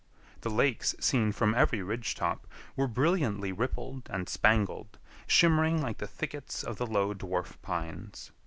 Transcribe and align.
The 0.39 0.49
lakes 0.49 0.95
seen 0.99 1.31
from 1.31 1.53
every 1.53 1.83
ridge 1.83 2.15
top 2.15 2.47
were 2.75 2.87
brilliantly 2.87 3.51
rippled 3.51 4.09
and 4.09 4.27
spangled, 4.27 4.97
shimmering 5.27 5.79
like 5.79 5.99
the 5.99 6.07
thickets 6.07 6.63
of 6.63 6.77
the 6.77 6.87
low 6.87 7.13
Dwarf 7.13 7.61
Pines. 7.61 8.31